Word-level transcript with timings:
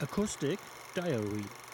Acoustic 0.00 0.58
Diary 0.94 1.67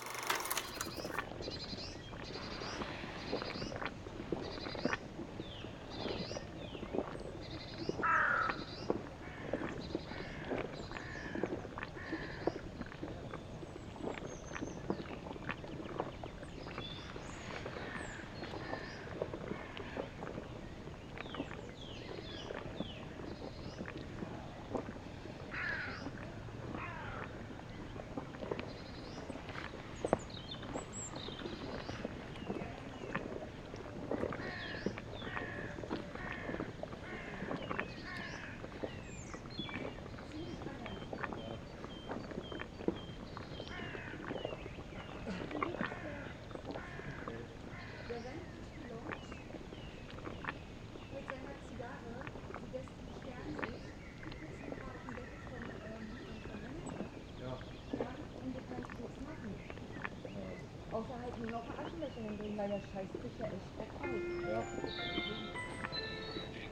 halt 61.25 61.41
nur 61.41 61.51
noch 61.51 61.65
ein 61.65 61.87
Aschenbecher 61.87 62.21
hinbringen, 62.21 62.59
weil 62.59 62.69
der 62.69 62.81
Scheiß 62.93 63.09
bricht 63.21 63.41
ja 63.41 63.47
echt 63.47 63.65
aus. 64.01 64.23
Ja. 64.45 64.65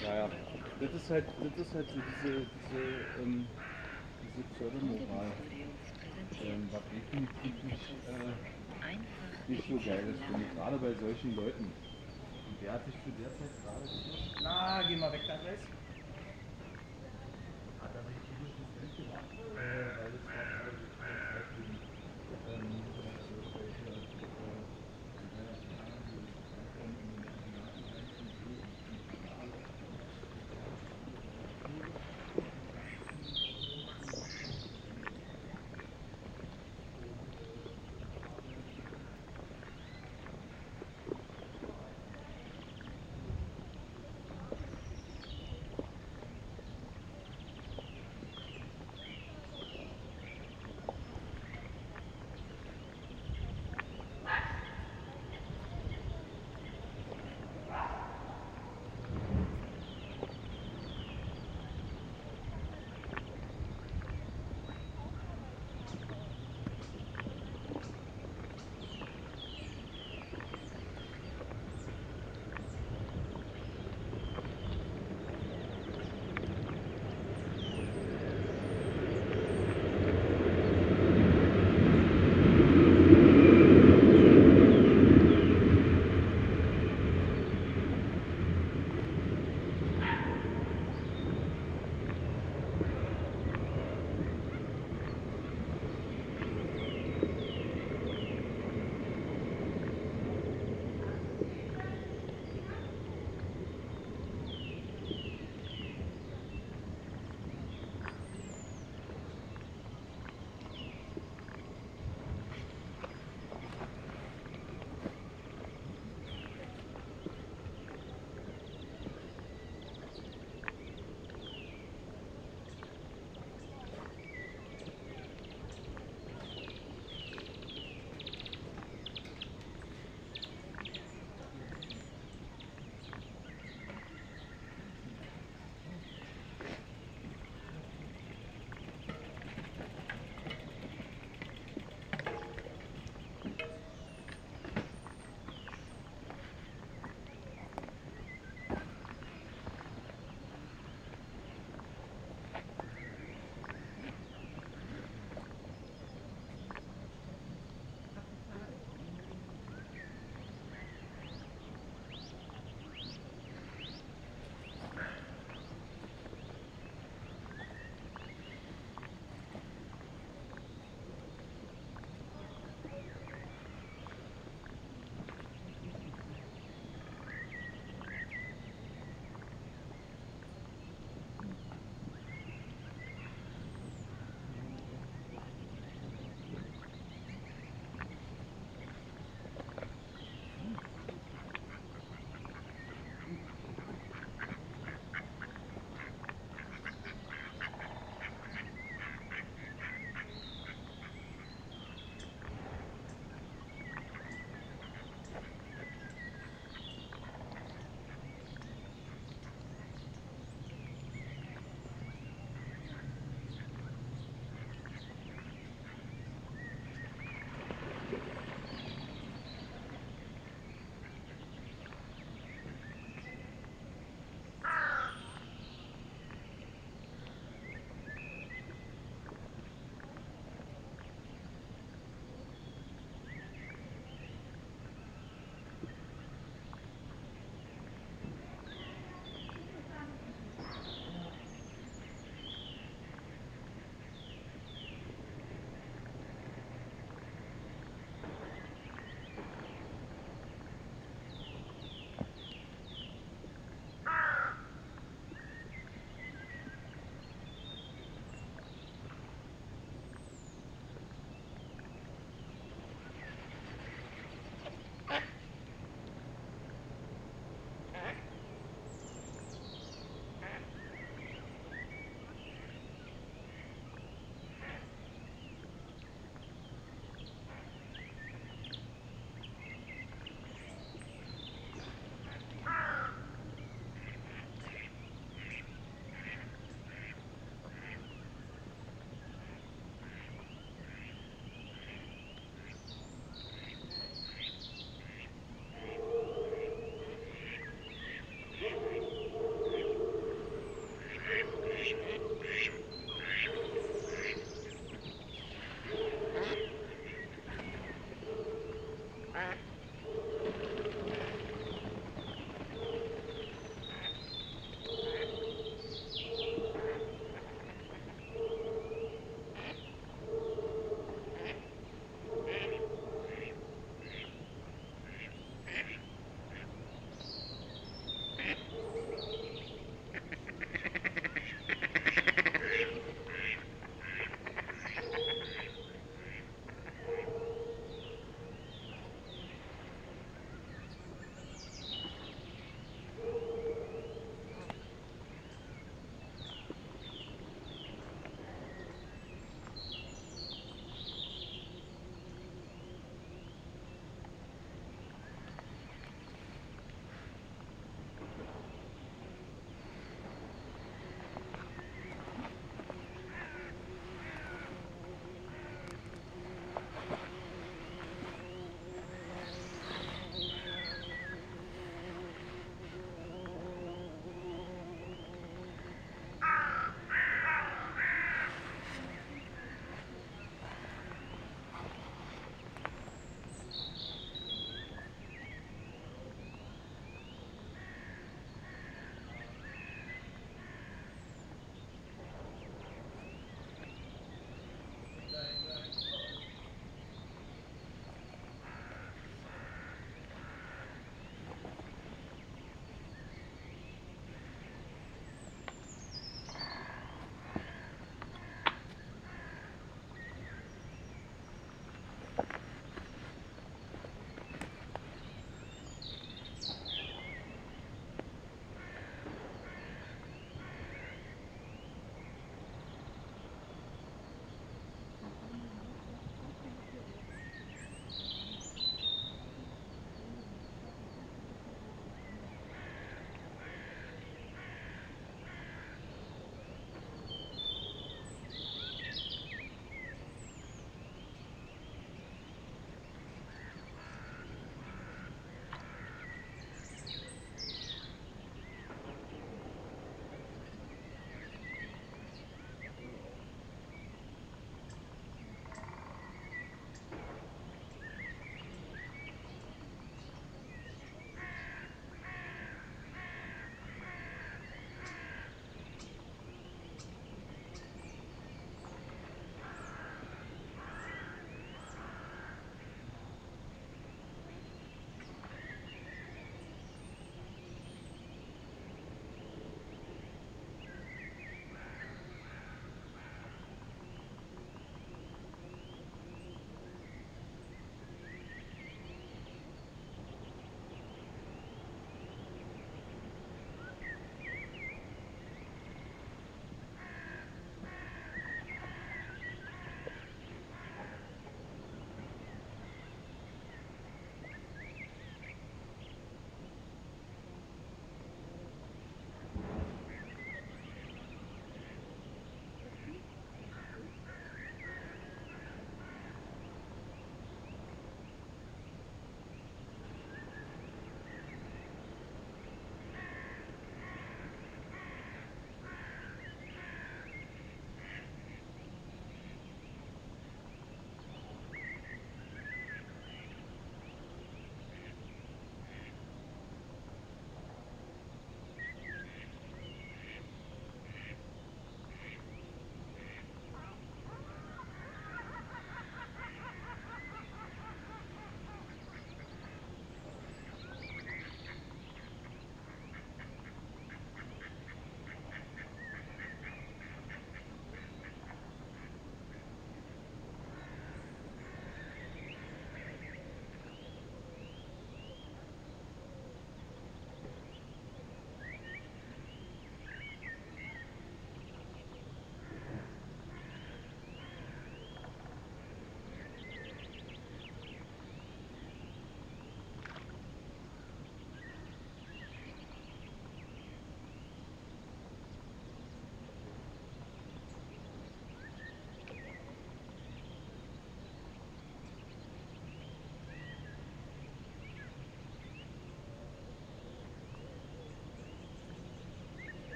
Naja, 0.00 0.30
das 0.80 0.94
ist 0.94 1.10
halt, 1.10 1.24
das 1.42 1.66
ist 1.66 1.74
halt 1.74 1.88
so 1.88 2.00
diese, 2.00 2.46
diese, 2.56 2.82
ähm, 3.22 3.48
diese 4.22 4.42
Pseudomoral, 4.54 5.32
ähm, 6.44 6.68
was 6.72 6.82
definitiv 6.88 7.64
nicht, 7.64 7.90
äh, 8.08 9.50
nicht 9.50 9.68
so 9.68 9.76
geil 9.84 10.04
ist, 10.08 10.22
ich, 10.22 10.54
gerade 10.54 10.78
bei 10.78 10.92
solchen 10.94 11.36
Leuten. 11.36 11.64
Und 12.48 12.62
der 12.62 12.72
hat 12.72 12.86
sich 12.86 12.94
für 13.04 13.10
derzeit 13.10 13.50
gerade. 13.62 13.84
Na, 14.42 14.82
geh 14.88 14.96
mal 14.96 15.12
weg 15.12 15.22
da, 15.26 15.34
Reis. 15.34 15.77